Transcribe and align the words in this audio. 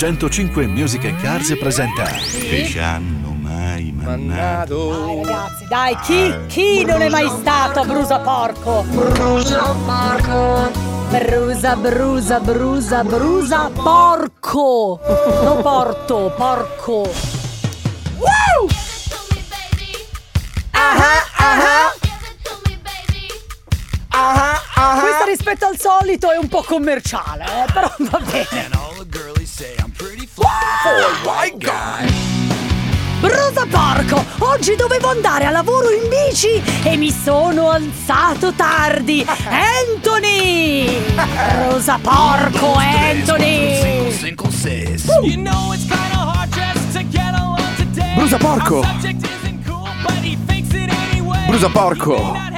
105 0.00 0.66
Music 0.66 1.04
and 1.04 1.20
Cars 1.20 1.54
presenta 1.58 2.04
Che 2.04 2.64
ci 2.64 2.78
hanno 2.78 3.36
mai 3.38 3.92
mannato. 3.92 4.88
Dai 4.88 5.22
ragazzi, 5.22 5.66
dai, 5.68 5.98
chi, 5.98 6.34
chi 6.46 6.84
non 6.86 7.02
è 7.02 7.10
mai 7.10 7.28
stato 7.28 7.80
a 7.80 7.84
Brusa 7.84 8.18
Porco? 8.20 8.82
Brusa 8.88 9.74
Porco. 9.84 10.70
Brusa, 11.10 11.76
brusa, 11.76 12.40
brusa, 12.40 13.04
brusa, 13.04 13.70
porco. 13.74 15.00
Non 15.42 15.60
porto, 15.60 16.32
porco. 16.34 17.12
Woo! 18.16 18.68
Ah 20.70 20.96
ah 20.96 21.92
ah. 24.00 25.00
Questa 25.02 25.24
rispetto 25.26 25.66
al 25.66 25.78
solito 25.78 26.30
è 26.30 26.38
un 26.38 26.48
po' 26.48 26.62
commerciale, 26.62 27.44
eh, 27.44 27.70
però 27.70 27.94
va 27.98 28.20
bene. 28.20 28.80
Brusa 33.20 33.66
porco! 33.70 34.24
Oggi 34.38 34.74
dovevo 34.76 35.08
andare 35.08 35.44
a 35.44 35.50
lavoro 35.50 35.90
in 35.90 36.08
bici 36.08 36.62
e 36.82 36.96
mi 36.96 37.10
sono 37.10 37.70
alzato 37.70 38.52
tardi! 38.54 39.24
Anthony! 39.28 40.98
Brusa 41.68 41.98
porco, 42.00 42.72
Anthony! 42.74 44.08
Brusa 48.14 48.36
porco! 48.38 48.82
Brusa 51.46 51.68
porco! 51.68 52.49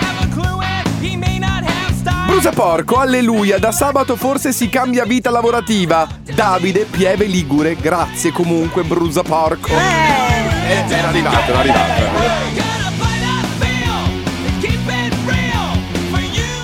Brusa 2.33 2.49
porco, 2.49 2.97
alleluia, 2.97 3.59
da 3.59 3.73
sabato 3.73 4.17
forse 4.17 4.55
si 4.55 4.71
cambia 4.71 5.05
vita 5.05 5.29
lavorativa. 5.29 6.09
Davide 6.35 6.87
Pieve 6.91 7.27
Ligure, 7.27 7.77
grazie 7.77 8.33
comunque, 8.33 8.85
brusa 8.85 9.23
porco. 9.23 9.69
Eh, 9.69 10.83
era 10.89 11.09
arrivato, 11.09 11.51
era 11.51 11.59
arrivato. 11.59 12.03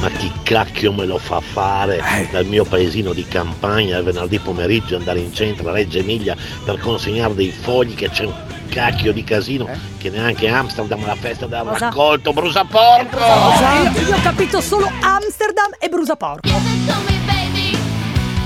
Ma 0.00 0.08
chi 0.08 0.32
cacchio 0.42 0.90
me 0.94 1.04
lo 1.04 1.18
fa 1.18 1.40
fare 1.40 1.98
Eh. 1.98 2.28
dal 2.30 2.46
mio 2.46 2.64
paesino 2.64 3.12
di 3.12 3.26
campagna 3.28 3.98
il 3.98 4.04
venerdì 4.04 4.38
pomeriggio 4.38 4.96
andare 4.96 5.18
in 5.18 5.34
centro 5.34 5.68
a 5.68 5.72
Reggio 5.72 5.98
Emilia 5.98 6.34
per 6.64 6.78
consegnare 6.78 7.34
dei 7.34 7.50
fogli 7.50 7.94
che 7.94 8.08
c'è 8.08 8.24
un 8.24 8.32
cacchio 8.68 9.12
di 9.12 9.24
casino 9.24 9.68
che 9.98 10.10
neanche 10.10 10.48
Amsterdam 10.48 11.04
la 11.04 11.14
festa 11.14 11.46
del 11.46 11.62
Cosa? 11.64 11.86
raccolto 11.86 12.32
brusa 12.32 12.64
porco! 12.64 13.18
Io, 13.18 14.08
io 14.08 14.14
ho 14.14 14.20
capito 14.22 14.60
solo 14.60 14.90
Amsterdam 15.00 15.70
e 15.78 15.88
Brusa 15.88 16.16
porco. 16.16 16.48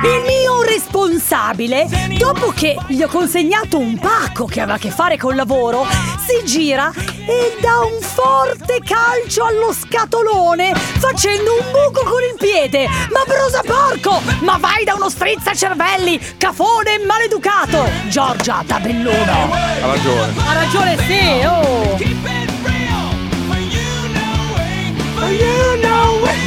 Il 0.00 0.22
mio 0.26 0.62
responsabile, 0.62 1.86
dopo 2.18 2.50
che 2.50 2.76
gli 2.86 3.02
ho 3.02 3.08
consegnato 3.08 3.78
un 3.78 3.98
pacco 3.98 4.46
che 4.46 4.60
aveva 4.60 4.76
a 4.76 4.78
che 4.78 4.90
fare 4.90 5.16
col 5.16 5.34
lavoro, 5.34 5.86
si 6.28 6.44
gira 6.44 6.92
e 6.94 7.56
dà 7.58 7.78
un 7.78 7.98
forte 8.02 8.82
calcio 8.84 9.44
allo 9.44 9.72
scatolone 9.72 10.74
facendo 10.74 11.54
un 11.54 11.64
buco 11.70 12.04
con 12.04 12.20
il 12.22 12.36
piede. 12.36 12.86
Ma 12.86 13.22
brusa 13.26 13.62
porco! 13.64 14.20
Ma 14.40 14.58
vai 14.58 14.84
da 14.84 14.94
uno 14.94 15.08
strizzacervelli, 15.08 16.36
cafone 16.36 16.98
maleducato! 16.98 17.88
Giorgia 18.08 18.62
Tabelluno! 18.66 19.52
Ha 19.52 19.86
ragione. 19.86 20.32
Ha 20.44 20.52
ragione, 20.52 20.96
sì, 20.98 21.46
oh! 21.46 21.96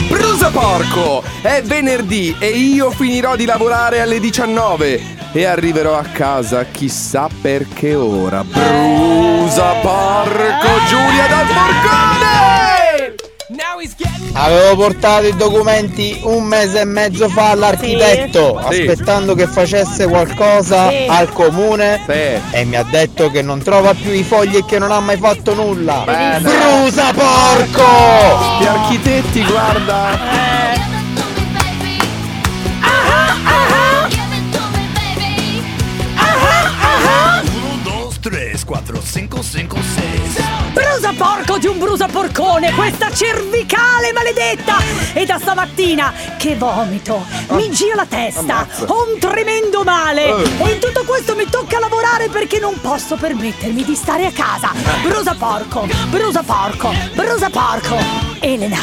Brusa 0.10 0.52
porco! 0.52 1.24
È 1.42 1.64
venerdì 1.64 2.36
e 2.38 2.50
io 2.50 2.92
finirò 2.92 3.36
di 3.36 3.46
lavorare 3.46 4.02
alle 4.02 4.20
19 4.20 5.21
e 5.34 5.46
arriverò 5.46 5.98
a 5.98 6.04
casa 6.04 6.66
chissà 6.66 7.28
perché 7.42 7.96
ora. 7.96 8.44
Brusa 8.44 9.72
porco 9.82 10.68
Giulia 10.88 11.28
dal 11.28 11.46
porcone! 11.46 12.20
Avevo 14.34 14.76
portato 14.78 15.28
i 15.28 15.36
documenti 15.36 16.18
un 16.24 16.44
mese 16.46 16.80
e 16.80 16.86
mezzo 16.86 17.28
fa 17.28 17.50
all'architetto, 17.50 18.58
Sì. 18.72 18.82
aspettando 18.88 19.36
che 19.36 19.46
facesse 19.46 20.08
qualcosa 20.08 20.88
Sì. 20.90 21.06
al 21.10 21.32
comune 21.34 22.00
Sì. 22.08 22.58
e 22.58 22.64
mi 22.64 22.78
ha 22.78 22.84
detto 22.84 23.30
che 23.30 23.42
non 23.42 23.62
trova 23.62 23.94
più 23.94 24.12
i 24.12 24.24
fogli 24.24 24.56
e 24.56 24.66
che 24.66 24.80
non 24.80 24.92
ha 24.92 25.02
mai 25.02 25.18
fatto 25.18 25.54
nulla. 25.54 26.04
Bene. 26.06 26.40
Brusa 26.40 27.12
porco! 27.14 27.84
Gli 28.62 28.66
architetti, 28.66 29.44
guarda! 29.44 30.71
Brusa 40.74 41.12
porco 41.18 41.58
di 41.58 41.68
un 41.68 41.78
brusa 41.78 42.08
porcone, 42.08 42.72
questa 42.72 43.12
cervicale 43.12 44.14
maledetta! 44.14 44.78
E 45.14 45.26
da 45.26 45.38
stamattina, 45.38 46.14
che 46.38 46.56
vomito! 46.56 47.26
Mi 47.50 47.70
gira 47.72 47.96
la 47.96 48.06
testa! 48.06 48.66
Ho 48.88 49.12
un 49.12 49.20
tremendo 49.20 49.84
male! 49.84 50.28
Eh. 50.28 50.64
E 50.64 50.72
in 50.72 50.80
tutto 50.80 51.04
questo 51.04 51.36
mi 51.36 51.46
tocca 51.50 51.78
lavorare 51.78 52.30
perché 52.30 52.60
non 52.60 52.80
posso 52.80 53.18
permettermi 53.18 53.84
di 53.84 53.96
stare 53.96 54.26
a 54.26 54.32
casa! 54.32 54.72
Brusa 55.04 55.36
porco! 55.36 55.88
Brusa 56.10 56.42
porco! 56.42 56.94
Brusa 57.16 57.50
porco! 57.50 57.98
Elena! 58.40 58.80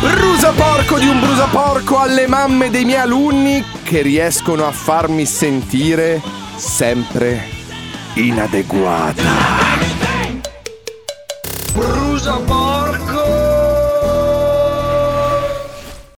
Brusa 0.00 0.52
porco 0.52 0.98
di 0.98 1.08
un 1.08 1.20
brusa 1.20 1.46
porco 1.46 1.98
alle 1.98 2.26
mamme 2.26 2.70
dei 2.70 2.86
miei 2.86 3.00
alunni 3.00 3.62
che 3.82 4.00
riescono 4.00 4.66
a 4.66 4.70
farmi 4.70 5.26
sentire 5.26 6.22
sempre 6.56 7.57
inadeguata. 8.16 9.87